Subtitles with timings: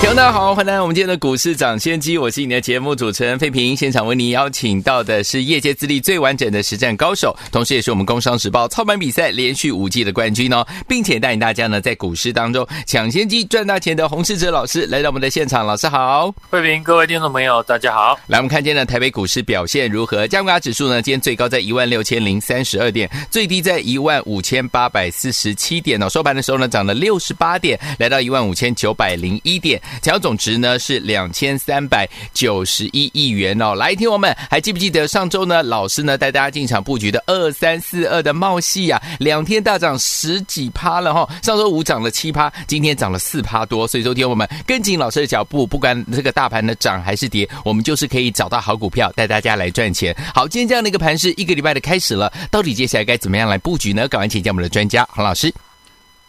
[0.00, 3.76] 听众大家好，欢迎来到我们今天的股市涨先机，我是你的节目主持人费平。
[3.76, 15.66] 现场为你邀请到的是业界资历最完整的实战高手，同时也是我们工商时报操盘比赛连续五季的冠军哦，并且带领大家呢在股市当中抢先机赚大钱的洪世哲老师来到我们的现场。
[15.66, 18.18] 老师好，费平，各位听众朋友，大家好。
[18.28, 20.26] 来，我们看见呢台北股市表现如何？
[20.28, 26.08] 加权指数呢今天最高在一万六千零三十二点，最低在一万五千八百四十七点哦。
[26.08, 29.80] 收盘的时候呢涨了六十八点，来到一万五千九百零一点。
[30.02, 33.74] 成交总值呢是两千三百九十一亿元哦。
[33.74, 35.62] 来，听我们还记不记得上周呢？
[35.62, 41.30] 老师呢带大家进场布局的二三四二的茂矽啊，两天大涨十几趴了哈、哦。
[41.42, 43.86] 上周五涨了七趴，今天涨了四趴多。
[43.86, 50.14] 所以说，听我们跟紧老师的脚步，不管这个大盘的涨还是跌，我们就是可以找到好股票，带大家来赚钱。
[50.34, 54.08] 好，今天这样的一个盘是，一个礼拜的开始了，到底接下来该怎么样来布局呢？
[54.08, 55.52] 赶快请教我们的专家洪老师。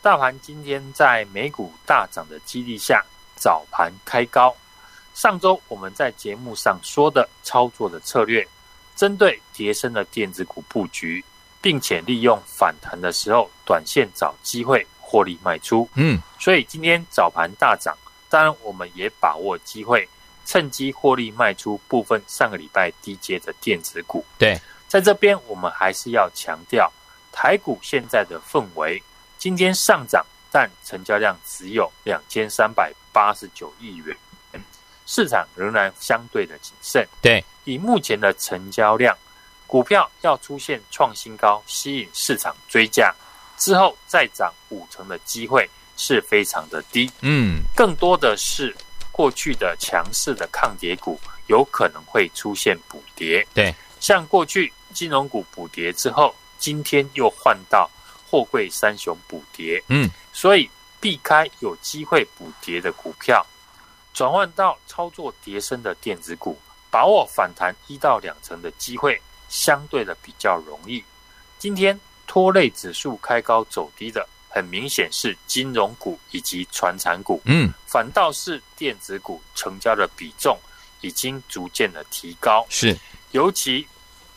[0.02, 3.04] 大盘今天在美股大涨的激励下。
[3.40, 4.54] 早盘开高，
[5.16, 8.46] 上周我们在节目上说的操作的策略，
[8.96, 11.24] 针对跌升的电子股布局，
[11.62, 15.90] 并且利用反弹的时候，短线找机会获利卖出。
[15.96, 17.98] 嗯，所以今天早盘大涨，
[18.30, 20.08] 当然我们也把握机会，
[20.46, 24.24] 趁机获利卖出部分上个礼拜低阶的电子股。
[24.38, 26.92] 对，在这边我们还是要强调，
[27.32, 29.02] 台股现在的氛围，
[29.38, 30.26] 今天上涨。
[30.52, 34.16] 但成交量只有两千三百八十九亿元，
[35.06, 37.06] 市场仍然相对的谨慎。
[37.22, 39.14] 对，以目前的成交量，
[39.68, 43.14] 股票要出现创新高，吸引市场追价
[43.58, 47.12] 之后再涨五成的机会是非常的低。
[47.20, 48.74] 嗯，更多的是
[49.12, 53.46] 过去的强势的抗跌股有可能会出现补跌。
[53.54, 57.92] 对，像过去金融股补跌之后，今天又换到。
[58.32, 63.46] 货柜三雄补跌，嗯，所以避开有机会补跌的股票，
[64.14, 66.58] 转换到操作跌升的电子股，
[66.92, 71.04] 把握反弹一到两成的机会，相对的比较容易。
[71.58, 80.58] 今天拖累指数开高走低的，很明显是金融股以及传产股，嗯，反倒是电子股成交的比重
[81.02, 82.98] 已经逐渐的提高，是，
[83.32, 83.88] 尤其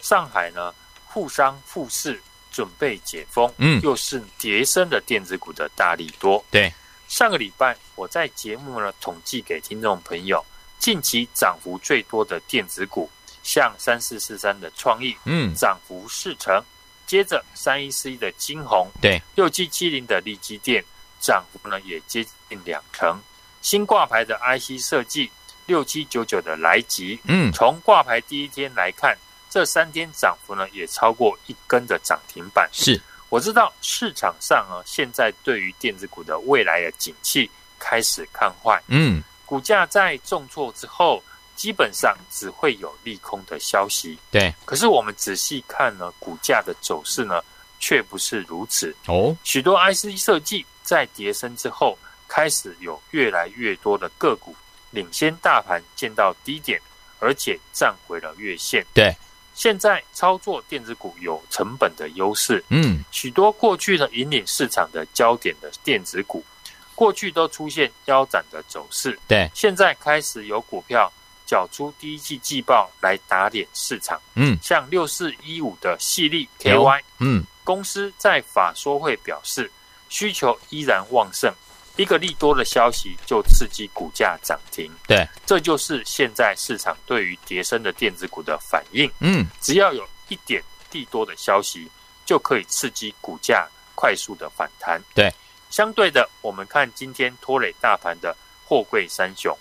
[0.00, 0.74] 上海呢，
[1.06, 2.20] 沪商沪市。
[2.52, 6.44] 准备解封，嗯，又是叠升的电子股的大力多。
[6.50, 6.72] 对，
[7.08, 10.44] 上个礼拜我在节目呢统计给听众朋友，
[10.78, 13.10] 近期涨幅最多的电子股，
[13.42, 16.62] 像三四四三的创意，嗯，涨幅四成；
[17.06, 20.84] 接着三一四一的金红，对，六七七零的力积电，
[21.20, 23.18] 涨幅呢也接近两成。
[23.62, 25.30] 新挂牌的 IC 设计，
[25.66, 29.16] 六七九九的来吉，嗯，从挂牌第一天来看。
[29.52, 32.66] 这三天涨幅呢，也超过一根的涨停板。
[32.72, 32.98] 是，
[33.28, 38.82] 我知道市场上啊，现在对于电子股的未来的景气开始看坏。
[38.86, 41.22] 嗯，股价在重挫之后，
[41.54, 44.18] 基本上只会有利空的消息。
[44.30, 47.44] 对，可是我们仔细看呢，股价的走势呢，
[47.78, 48.96] 却不是如此。
[49.06, 54.56] 哦，许多 IC 设计在跌升之后，开始有越来越多的个股
[54.92, 56.80] 领先大盘见到低点，
[57.18, 58.82] 而且站回了月线。
[58.94, 59.14] 对。
[59.54, 66.44] 现在操作电子股有成本的优势，嗯，许多过去的引领市场的焦点的电子股，
[66.94, 71.12] 过去都出现腰斩的走势，对，现在开始有股票
[71.46, 79.70] 缴出第一季季报来打脸市场，嗯，像六四一五的矽力 KY，嗯，公司在法说会表示
[80.08, 81.52] 需求依然旺盛。
[81.96, 89.10] 一个利多的消息就刺激股价涨停，对，这就是现在市场对于跌升的电子股的反应。
[89.20, 91.90] 嗯，只要有一点利多的消息，
[92.24, 95.02] 就可以刺激股价快速的反弹。
[95.14, 95.30] 对，
[95.68, 98.34] 相对的，我们看今天拖累大盘的
[98.64, 99.54] 货柜三雄，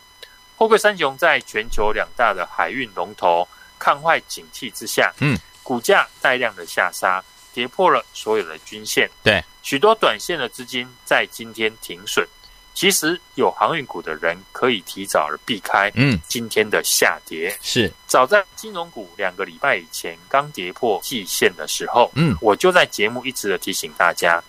[0.56, 3.46] 货柜三雄在全球两大的海运龙头
[3.78, 7.22] 看坏景气之下，嗯，股价带量的下杀，
[7.54, 9.10] 跌破了所有的均线。
[9.22, 9.44] 对。
[9.62, 12.26] 许多短线的资金在今天停损，
[12.74, 17.94] 其实有航运股的人可以提早而避开，嗯，今天的下跌、嗯、是。
[18.08, 24.42] 早在金融股两个礼拜以前刚跌破季线的时候，嗯，我就在节目一直的提醒大家，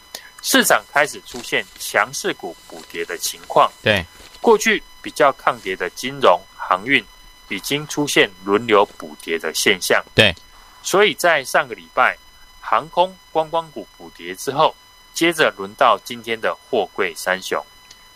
[0.43, 4.05] 市场开始出现强势股补跌的情况，对，
[4.41, 7.05] 过去比较抗跌的金融航运
[7.49, 10.35] 已经出现轮流补跌的现象，对，
[10.82, 12.17] 所以在上个礼拜
[12.61, 14.75] 航空观光股补跌之后，
[15.14, 17.64] 接着轮到今天的货柜三雄，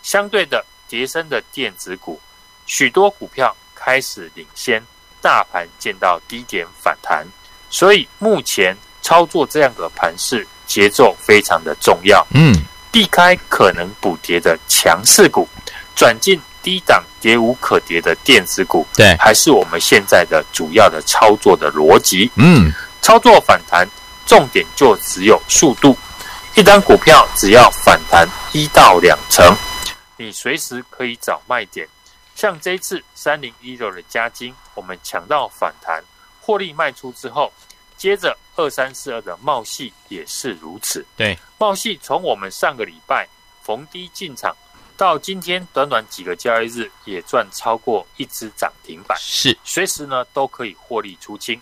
[0.02, 2.20] 相对的跌升的电子股，
[2.66, 4.82] 许多股票开始领先
[5.20, 7.26] 大盘见到低点反弹，
[7.70, 12.26] 所以目前操作这样的盘势节奏非常的重要。
[12.30, 12.54] 嗯，
[12.90, 15.48] 避开可能补跌的强势股，
[15.94, 22.30] 转进低档跌无可跌的电子股，对，还是我们现在的主要的操作的逻辑。
[22.36, 22.72] 嗯，
[23.02, 23.86] 操作反弹
[24.26, 25.96] 重点就只有速度，
[26.56, 29.54] 一单股票只要反弹一到两成，
[30.16, 31.86] 你随时可以找卖点。
[32.34, 36.02] 像这一次三零一六的加金，我们抢到反弹
[36.40, 37.52] 获利卖出之后，
[37.98, 41.04] 接着二三四二的茂系也是如此。
[41.14, 43.28] 对，茂系从我们上个礼拜
[43.62, 44.56] 逢低进场。
[44.96, 51.60] 到今天短短几个交易日，也赚超过一只涨停板，是随时呢都可以获利出清，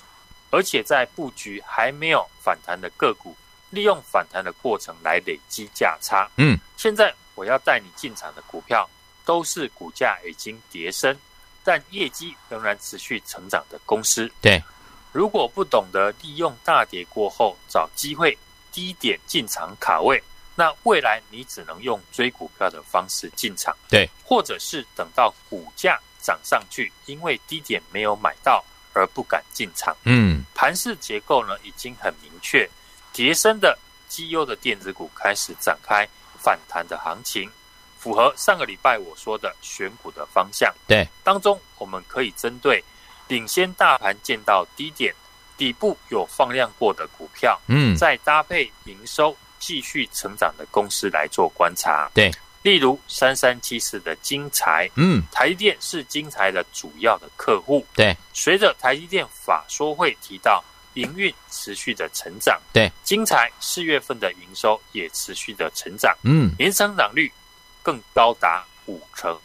[0.51, 3.37] 而且在布局还没有反弹的个股，
[3.75, 6.31] 利用反弹的过程来累积价差。
[6.37, 8.89] 嗯，现在我要带你进场的股票，
[9.25, 11.15] 都是股价已经跌升，
[11.65, 14.31] 但业绩仍然持续成长的公司。
[14.41, 14.63] 对，
[15.13, 18.39] 如果不懂得利用大跌过后找机会
[18.71, 20.23] 低点进场卡位。
[20.57, 29.97] 那未来你只能用追股票的方式进场，对，或者是等到股价涨上去，因为低点没有买到而不敢进场。
[30.05, 32.71] 嗯，盘势结构呢已经很明确，
[33.15, 33.79] 跌深的
[34.09, 36.07] 绩优的电子股开始展开
[36.39, 37.51] 反弹的行情，
[37.99, 40.71] 符合上个礼拜我说的选股的方向。
[40.87, 42.85] 对，当中我们可以针对
[43.29, 45.15] 领先大盘见到低点
[45.57, 49.35] 底部有放量过的股票，嗯，再搭配营收。
[49.61, 52.31] 继续成长的公司来做观察，对，
[52.61, 58.15] 例如三三七四的精材，嗯，台积电是精材的主要的客户，对。
[58.35, 60.63] 随着台积电法说会提到
[60.95, 67.31] 营运持续的成长，对，精彩四月份的营收也持续的成长，嗯，年成长率
[67.83, 69.39] 更高达五成，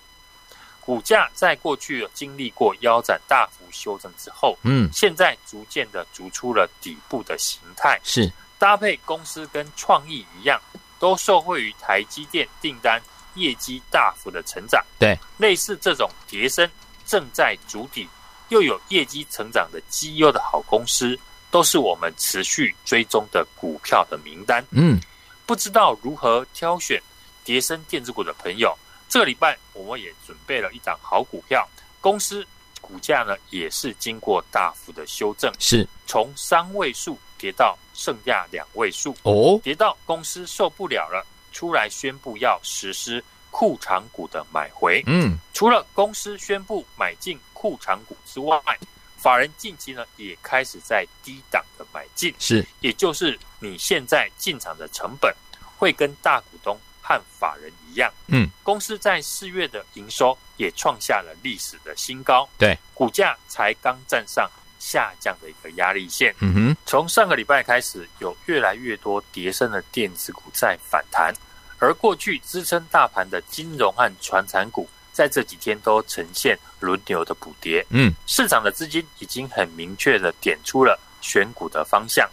[0.79, 8.31] 股价在过去经历过腰斩大幅修正之后，嗯，现在逐渐的逐出了底部的形态，是。
[8.59, 10.59] 搭配公司跟创意一样，
[10.99, 13.01] 都受惠于台积电订单
[13.35, 14.83] 业绩大幅的成长。
[14.99, 16.69] 对，类似这种跌升
[17.05, 18.05] 正在筑底
[18.49, 21.17] 又有业绩成长的绩优的好公司，
[21.51, 24.63] 都是我们持续追踪的股票的名单。
[24.71, 24.99] 嗯，
[25.45, 27.01] 不知道如何挑选
[27.43, 31.67] 叠升电子股的朋友，这个礼拜我们也准备了一档好股票，
[32.01, 32.45] 公司
[32.81, 37.17] 股价呢也是经过大幅的修正，是从三位数。
[37.41, 45.01] 跌到剩下两位数哦，跌到公司受不了了，出来宣布要实施库藏股的买回。
[45.07, 48.61] 嗯，除了公司宣布买进库藏股之外，
[49.19, 55.31] 法人近期呢也开始在低档的买进，是，也就是你现在进场的成本
[55.77, 58.11] 会跟大股东和法人一样。
[58.27, 64.49] 嗯，公司在四月的营收也创下了历史的新高，对，股价才刚站上。
[64.81, 66.33] 下降的一个压力线。
[66.39, 71.33] 嗯哼，从上个礼拜开始，有越来越多跌升的电子股在反弹，
[71.79, 74.87] 而过去支撑大盘的金融和传产股，
[75.19, 77.85] 在这几天都呈现轮流的补跌。
[77.89, 82.29] 嗯，市场的资金已经很明确的点出了选股的方向，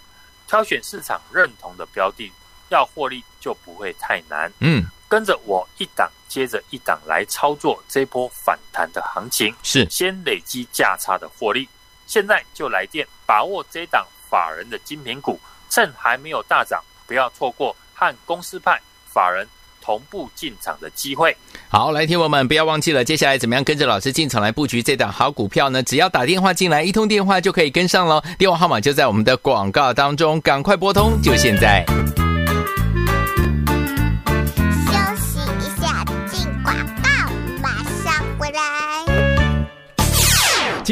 [0.46, 2.32] 挑选市场认同的标的，
[2.69, 4.52] 要获利就不会太难。
[4.60, 11.69] 嗯，跟着我一档接着一档来操作这波反弹的行情，是先累积价差的获利。
[12.06, 18.81] 现在就来电，把握这档法人的精品股，趁还没有大涨，不要错过和公司派
[19.12, 19.44] 法人
[19.86, 21.36] 同步进场的机会。
[21.69, 25.81] 好，来，听友们不要忘记了，接下来怎么样跟着老师进场来布局这档好股票呢？
[25.81, 28.20] 只要打电话进来，一通电话就可以跟上喽。
[28.36, 31.86] 电话号码就在我们的广告当中，赶快拨通，就现在。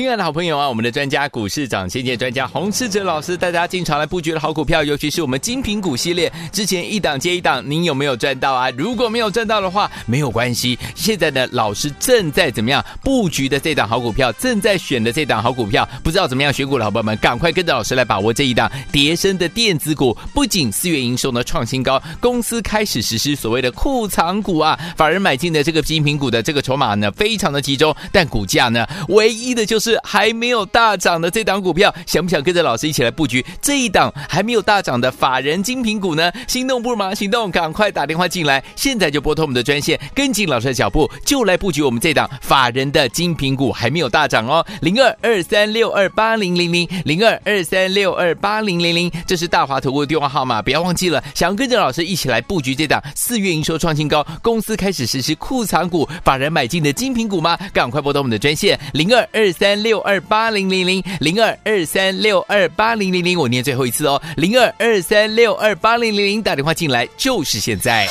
[0.05, 8.69] 亲爱的好朋友啊，我们的专家股市长先见专家洪世哲老师带大家进场来布局的好股票，尤其是我们精品股系列，之前一档接一档，您有没有赚到啊？
[8.77, 10.79] 如果没有赚到的话，没有关系。
[10.95, 20.15] 现在呢，老师正在怎么样布局的这档好股票，正在选的这档好股票，不知道怎么样选股的好朋友们，赶快跟着老师来把握这一档跌深的电子股。
[20.35, 29.94] 不仅四月营收呢创新高，公司开始实施所谓的库藏股啊，法人买进的这个精品股的这个筹码呢非常的集中，但股价呢唯一的就是。
[30.03, 36.33] 还没有大涨的这档股票，想不想跟着老师一起来布局这一档还没有大涨的法人精品股呢？
[36.47, 51.23] 心动不如马上行动，赶快打电话进来，现在就拨通我们的专线，跟紧老师的脚步，就来布局我们这档法人的精品股还没有大涨哦，零二二三六二八零零零零二二三六二八零零零，这是大华投顾的电话号码，不要忘记了。
[51.35, 57.59] 想要跟着老师一起来布局这档四月营收创新高，公司开始实施库藏股，法人买进的精品股吗？
[57.73, 68.09] 赶快拨通我们的专线零二二三六二八零零零零二二三六二八零零零，我念最后一次哦，零二二三六二八零零零，打电话进来就是现在。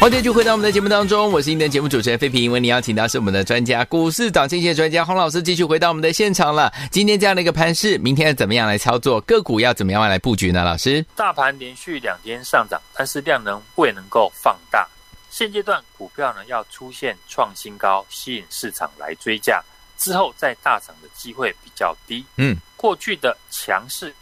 [0.00, 2.50] 欢迎继续回到我们的节目当中，我是今天的节目主持人费平。
[2.50, 6.72] 为您邀请到是我们的专家，股市涨跌专家洪老师，继续回到我们的现场了。
[6.90, 9.20] 今天这样的一个盘势，明天要怎么样来操作？
[9.20, 10.64] 个股要怎么样来布局呢？
[10.64, 14.88] 老师，大盘连续两天上涨，但是量能未能够放大。
[15.28, 19.62] 现阶段股票呢要出现创新高，吸引市场来追价，
[19.98, 22.24] 之后再大涨的机会比较低。
[22.36, 24.14] 嗯，过去的强势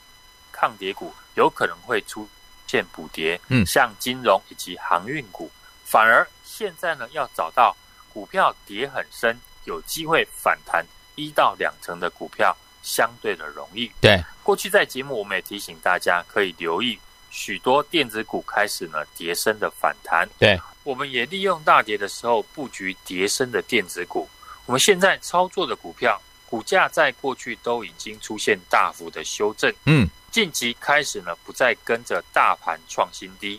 [0.51, 2.29] 抗跌股有可能会出
[2.67, 3.41] 现补跌。
[3.47, 5.49] 嗯，像金融以及航运股。
[5.91, 7.75] 反而现在呢，要找到
[8.13, 13.91] 股票跌很深，有机会反弹一到两成的股票，相对的容易。
[13.99, 16.99] 对，过去在节目我们也提醒大家，可以留意
[17.31, 20.29] 许多电子股开始呢跌升的反弹。
[20.39, 24.29] 对，我们也利用大跌的时候布局跌升的电子股。
[24.67, 29.73] 我们现在操作的股票，股价在过去都已经出现大幅的修正。
[29.87, 33.59] 嗯，近期开始呢，不再跟着大盘创新低，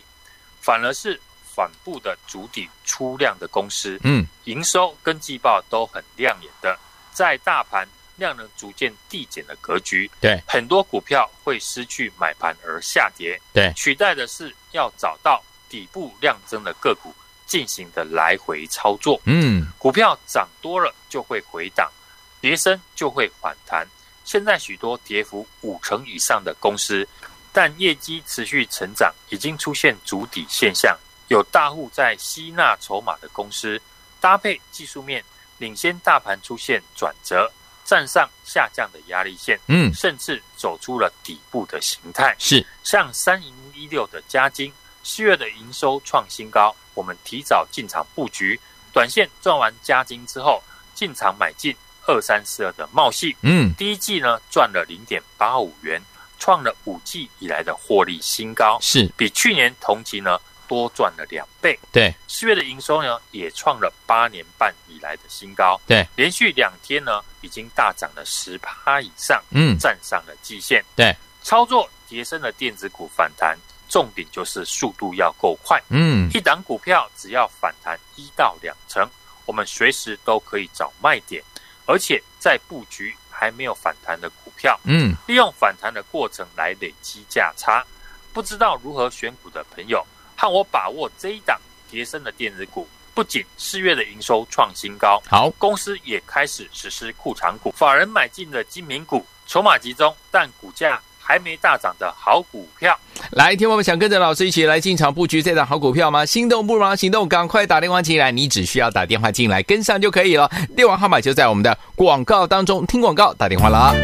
[0.60, 1.20] 反而是。
[1.60, 6.78] 缓步的筑底出量的公司，嗯，营收跟季报都很亮眼的，
[7.12, 7.86] 在大盘
[8.16, 17.14] 量能逐渐递减的格局，对，很多股票会失去买盘而下跌，对，取代的是要找到底部量增的个股
[17.46, 21.92] 进行的来回操作，嗯，股票涨多了就会回档，
[22.40, 23.86] 跌升就会反弹。
[24.24, 27.06] 现在许多跌幅五成以上的公司，
[27.52, 30.96] 但业绩持续成长，已经出现筑底现象。
[31.30, 33.80] 有大户在吸纳筹码的公司，
[34.20, 35.24] 搭配技术面
[35.58, 37.48] 领先大盘出现转折，
[37.84, 42.34] 站上下降的压力线，嗯，甚至走出了底部的形态。
[42.36, 44.72] 是像三零一六的嘉金，
[45.04, 48.58] 四月的营收创新高，我们提早进场布局，
[48.92, 50.60] 短线赚完嘉金之后，
[50.96, 51.72] 进场买进
[52.08, 56.02] 二三四二的茂矽，嗯，第一季呢赚了零点八五元，
[56.40, 60.36] 创了五季以来的获利新高，是比去年同期呢。
[60.70, 71.12] 多赚了两倍，对，四月的营收呢也创了八年半以来的新高，对，连续两天呢已经大涨了十趴以上，嗯，站上了季线，对，
[71.42, 73.58] 操作跌升的电子股反弹，
[73.88, 79.04] 重点就是速度要够快，嗯，一档股票只要反弹一到两成，
[79.46, 81.42] 我们随时都可以找卖点，
[81.84, 87.84] 而且在布局还没有反弹的股票，嗯，利用反弹的过程来累积价差，
[88.32, 90.06] 不知道如何选股的朋友。
[90.40, 102.98] 看我把握这一档跌升的电子股，不仅四月的营收创新高，好，公司也开始实施库藏股，法人买进了精明股，筹码集中，但股价还没大涨的好股票。
[103.32, 106.24] 来，听我们想跟着老师一起来进场布局这档好股票吗？
[106.24, 110.50] 心动不如行动，赶快打电话进来，你只需要打电话进来跟上就可以了。
[110.74, 113.94] 电话号码就在我们的广告当中，听广告打电话了。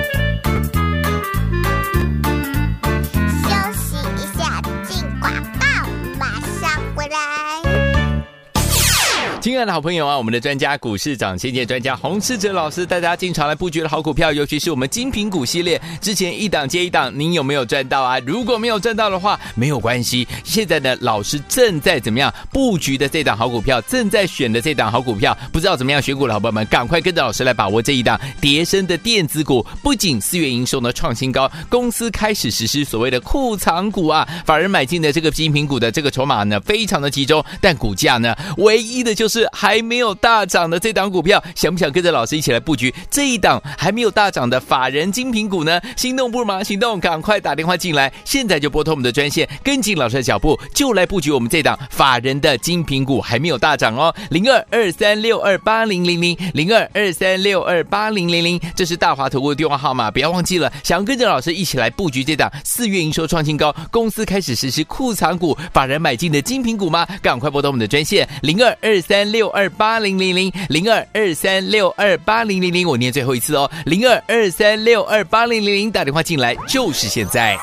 [9.57, 18.19] 亲爱的好朋友啊，我们的专家股市涨先见专家洪世哲老师大家进场来布局的好股票，尤其是我们精品股系列，之前一档接一档，您有没有赚到啊？
[18.27, 20.29] 如果没有赚到的话，没有关系。
[20.45, 29.67] 现在呢，老师正在怎么样布局的这档好股票，正在选的这档好股票，不知道怎么样选股的好朋友们，赶快跟着老师来把握这一档跌深的电子股。
[29.83, 39.46] 不仅四月营收呢创新高，公司开始实施所谓的库藏股啊，法人买进的这个精品股的这个筹码呢非常的集中，但股价呢唯一的就是。
[39.53, 45.81] 还没有大涨的这档股票，想不想跟着老师一起来布局这一档还没有大涨的法人精品股呢？
[45.97, 54.15] 心动不如马上行动，赶快打电话进来，现在就拨通我们的专线，跟紧老师的脚步，就来布局我们这档法人的精品股还没有大涨哦。
[54.31, 60.73] 零二二三六二八零零零零二二三六二八零零零，这是大华投顾的电话号码，不要忘记了。
[60.83, 67.07] 想要跟着老师一起来布局这档四月营收创新高，公司开始实施库藏股，法人买进的精品股吗？
[67.23, 69.36] 赶快拨通我们的专线零二二三六。
[69.37, 77.55] 六二八零零零零二二三六二八零零零，我念最后一次哦，零二二三六二八零零零，打电话进来就是现在。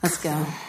[0.00, 0.67] Let's go.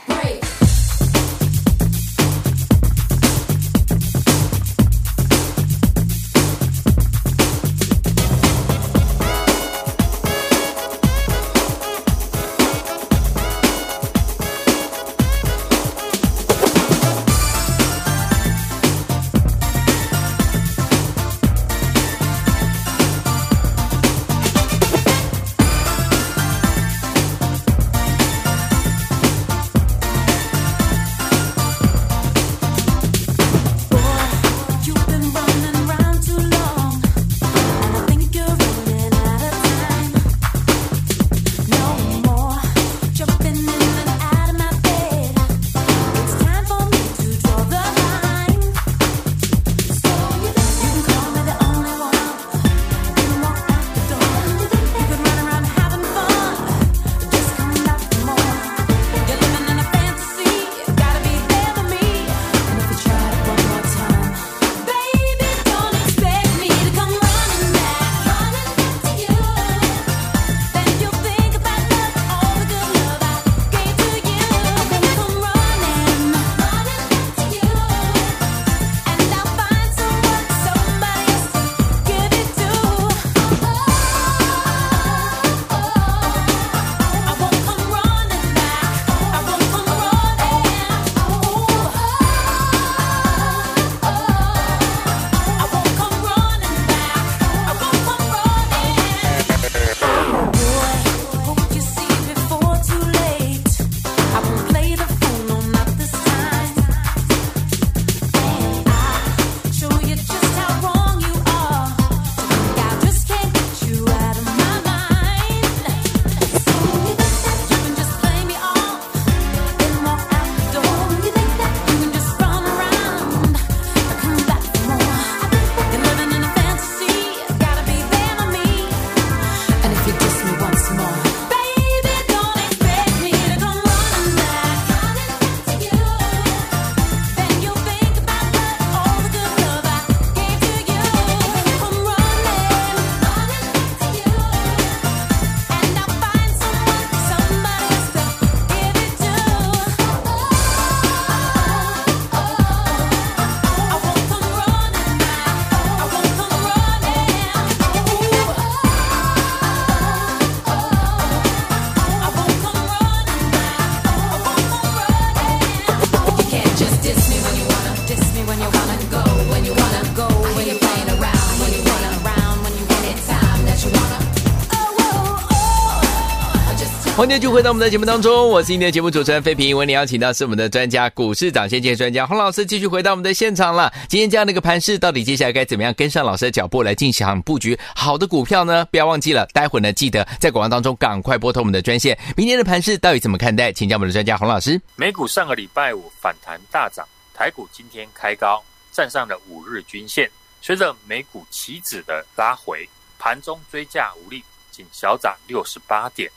[177.19, 179.75] 欢迎继续回到我们的节目当中，我是今天的节目主持人费平。
[179.75, 183.91] 为您邀请到是我们的专家股市涨先机专家洪老师，继续回到我们的现场了。
[184.07, 188.85] 今天这样的一个盘势，到底接下来该怎么样跟上老师的脚步来进行布局好的股票呢？
[188.89, 192.17] 不要忘记了，待会呢记得在广告当中赶快拨通我们的专线。
[192.37, 193.73] 明天的盘势到底怎么看待？
[193.73, 194.79] 请教我们的专家洪老师。
[194.95, 200.31] 美股上个礼拜五反弹大涨，台股今天开高，站上了五日均线。
[200.61, 202.87] 随着美股期指的拉回，
[203.19, 206.31] 盘中追价无力，仅小涨六十八点。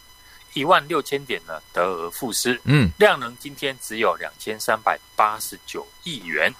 [0.54, 2.60] 一万六千点呢，得而复失。
[2.64, 6.52] 嗯，量能今天只有两千三百八十九亿元。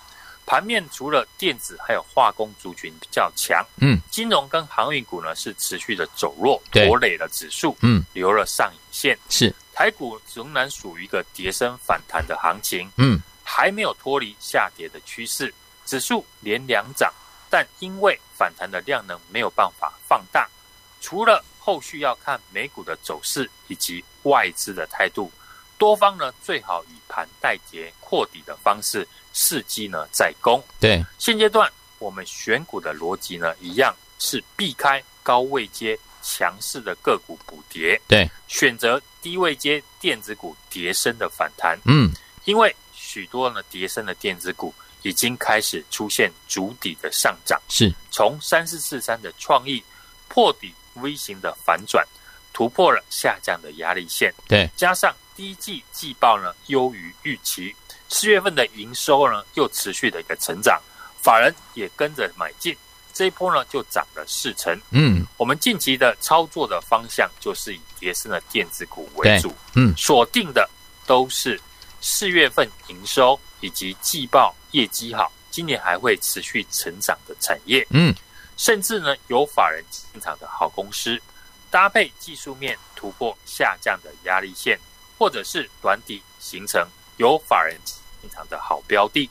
[0.45, 9.17] 盘面除了电子还有化工族群比较强，嗯，金融跟航运股呢是持续的走弱，拖累了指数，嗯，留了上影线。
[9.31, 15.55] 是台股仍然属于一个跌升反弹的行情，嗯，还没有脱离下跌的趋势。
[15.87, 17.13] 指数连两涨，
[17.49, 20.49] 但因为反弹的量能没有办法放大，
[21.01, 21.43] 除了。
[21.65, 25.31] 后续要看美股的走势以及外资的态度，
[25.79, 30.61] 多方呢最好以盘带跌扩底的方式伺机呢再攻。
[30.81, 31.71] 对，现阶段
[32.01, 41.79] 我们选股的逻辑呢一样是避开高位阶强势的个股补跌，对，选择低位阶电子股跌升的反弹。
[41.85, 42.11] 嗯，
[42.45, 49.81] 因为许多呢跌升的电子股已经开始出现主底的上涨，是从三四四三的创意
[50.29, 50.75] 破底。
[50.95, 52.07] 微型的反转，
[52.53, 54.33] 突破了下降的压力线。
[54.47, 57.75] 对，加上第一季季报呢优于预期，
[58.09, 60.81] 四月份的营收呢又持续的一个成长，
[61.23, 62.77] 法人也跟着买进，
[63.15, 64.79] 这一波呢就涨了四成。
[64.91, 69.55] 嗯，我们近期的操作的方向就是以跌升的电子股为主。
[69.75, 70.69] 嗯，锁定的
[71.07, 71.61] 都是
[72.01, 77.87] 四月份营收以及季报业绩好，今年还会持续成长的产业。
[77.91, 78.15] 嗯。
[78.63, 81.21] 甚至呢，有法人进场的好公司，
[81.69, 84.79] 搭配技术面突破下降的压力线，
[85.19, 89.29] 或者是短底形成有法人进场的好标的。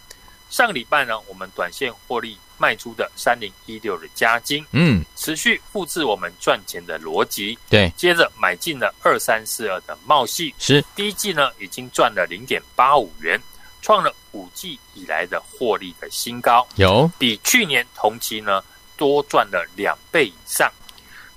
[0.50, 13.42] 上个礼拜呢，我们短线获利卖出的三零一六的加金，嗯，持续复制我们赚钱的逻辑，对，接着买进了二三四二的茂系，是第一季呢已经赚了零点八五元，
[13.82, 18.62] 创了五季以来的获利的新高，有比去年同期呢。
[19.02, 20.72] 多赚了两倍以上，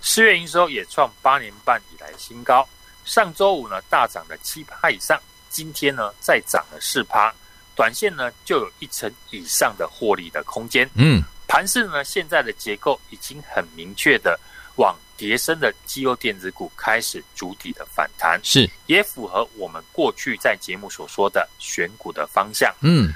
[0.03, 2.69] 四月营收也创八年半以来新高。
[3.07, 7.35] 上周五呢大涨了七趴以上，今天呢再涨了四趴，
[7.75, 10.87] 短线呢就有一成以上的获利的空间。
[10.95, 14.39] 嗯，盘势呢现在的结构已经很明确的
[14.77, 22.71] 往跌升的绩优电子股开始主体的反弹，是也符合我们过去在节目所说的选股的方向。
[22.83, 23.15] 嗯。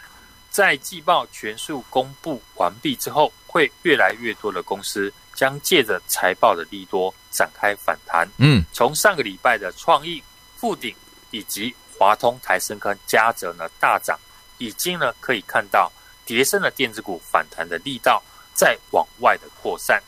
[0.50, 8.28] 在季报全数公布完毕之后，会越来越多的公司将借着财报的利多展开反弹。
[8.36, 10.22] 嗯，从上个礼拜的创意、
[10.56, 10.94] 富鼎
[11.32, 14.16] 以及华通、台升科、嘉泽呢大涨，
[14.58, 15.90] 已经呢可以看到
[16.24, 18.22] 叠升的电子股反弹的力道
[18.54, 20.00] 在往外的扩散。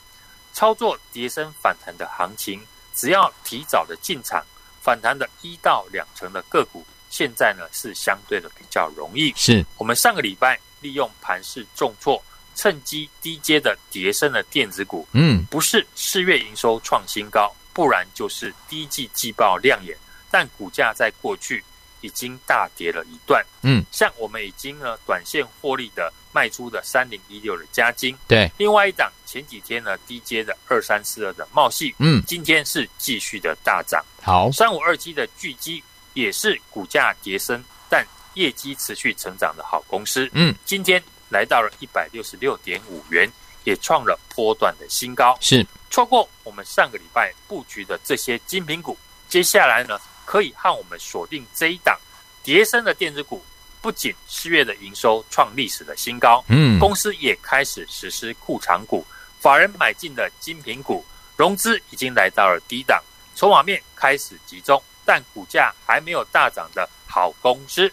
[0.53, 2.61] 操作叠升反弹的行情，
[2.95, 4.45] 只要提早的进场，
[4.83, 6.85] 反弹的一到两成的个股。
[7.09, 12.23] 现在呢是相对的比较容易，是我们上个礼拜利用盘势重挫，
[12.61, 19.97] 趁机低阶的跌深的电子股，嗯，不是四月营收创新高，不然就是第一季季报亮眼，
[20.31, 21.65] 但股价在过去
[22.03, 35.83] 已经大跌了一段，嗯，像我们已经呢短线获利的卖出的三零一六的加金，对，另外一档前几天呢低阶的二三四二的茂矽，嗯，今天是继续的大涨，好，三五二七的巨基。
[36.13, 40.29] 也是股价跌升，但业绩持续成长的好公司。
[40.33, 43.31] 嗯，今天来到了一百六十六点五元，
[43.65, 45.37] 也创了波段的新高。
[45.41, 51.99] 是错过我们上个礼拜布局的这些精品股，接下来呢，可以和我们锁定这一档
[52.43, 53.43] 叠升的电子股。
[53.83, 59.07] 不仅四月的营收创历史的新高，嗯，公司也开始实施库藏股，
[59.41, 61.03] 法人买进的精品股，
[61.35, 63.03] 融资已经来到了低档，
[63.35, 64.83] 筹码面开始集中。
[65.03, 67.91] 但股价还没有大涨的好公司，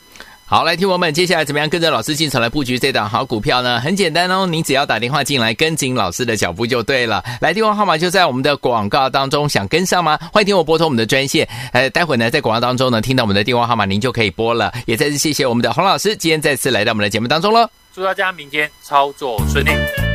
[0.50, 3.82] 好，来听我们接下来怎么样跟着老师进场来布局这档好股票呢？
[3.82, 7.22] 很简单哦，您只要打电话进来跟紧老师的脚步就对了。
[7.42, 10.18] 来电话号码就在我们的广告当中，想跟上吗？
[10.32, 11.46] 欢迎听我拨通我们的专线。
[11.74, 14.72] 呃，待会呢在广告当中呢听到我们的电话号码，您就可以拨了。
[14.86, 17.70] 也再次谢谢我们的洪老师今天再次来到我们的节目当中了。
[17.94, 20.07] 祝大家明天操作顺利。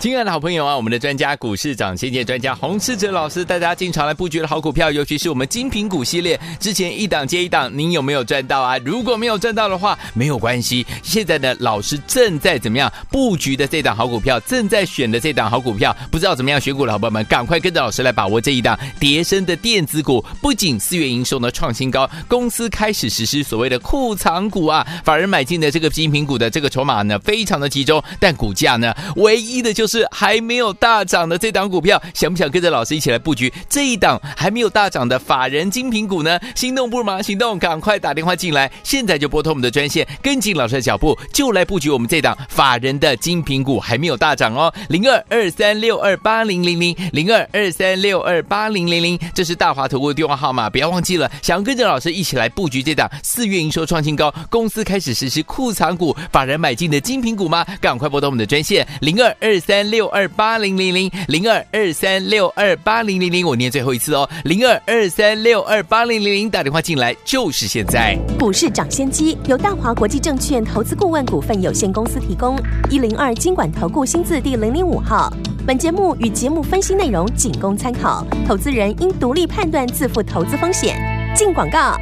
[0.00, 8.78] 亲爱的好朋友啊，我们的专家股市涨先见专家洪世哲老师带大家进场来布局的好股票，尤其是我们精品股系列，之前一档接一档，您有没有赚到啊？
[8.78, 10.86] 如果没有赚到的话，没有关系。
[11.02, 20.24] 现在呢，老师正在怎么样布局的这档好股票，正在选的这档好股票，不知道怎么样选股的好朋友们，赶快跟着老师来把握这一档跌深的电子股。
[20.40, 29.90] 不仅四月营收呢创新高，公司开始实施所谓的库藏股啊，反而买进的这个精品股的这个筹码呢非常的集中，但股价呢唯一的就是。
[30.10, 36.38] 还没有大涨的这档股票，想不想跟着老师一起来布局这一档还没有大涨的法人精品股呢？
[36.54, 51.30] 心动不如马上行动，赶快打电话进来，现在就拨通我们的专线，跟紧老师的脚步，就来布局我们这档法人的精品股还没有大涨哦，零二二三六二八零零零零二二三六二八零零零，这是大华投顾的电话号码，不要忘记了。
[51.42, 57.66] 想要跟着老师一起来布局这档四月营收创新高，公司开始实施库藏股，法人买进的精品股吗？
[57.80, 59.79] 赶快拨通我们的专线零二二三。
[59.88, 68.18] 六二八零零零零二二三六二八零零零，我念最后一次哦，零二二三六二八零零零，打电话进来就是现在。
[68.38, 72.58] 股市涨先机由大华国际证券投资顾问股份有限公司提供，
[72.90, 75.32] 一零二经管投顾新字第零零五号。
[75.66, 80.98] 本节目与节目分析内容仅供参考，投资人应独立判断，自负投资风险。
[81.36, 81.96] 进广告。